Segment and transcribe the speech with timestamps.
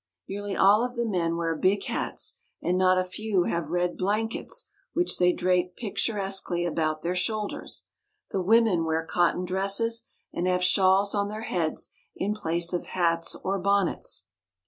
[0.27, 4.67] Nearly all of the men wear big hats, and not a few have red blankets
[4.93, 7.85] which they drape picturesquely about their shoulders.
[8.31, 13.35] The women wear cotton dresses, and have shawls on their heads in place of hats
[13.43, 14.25] or bonnets.